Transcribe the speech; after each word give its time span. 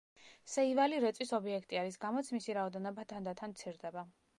სეივალი 0.53 1.01
რეწვის 1.03 1.35
ობიექტია, 1.39 1.85
რის 1.91 2.01
გამოც 2.07 2.35
მისი 2.39 2.59
რაოდენობა 2.61 3.09
თანდათან 3.15 3.57
მცირდება. 3.57 4.13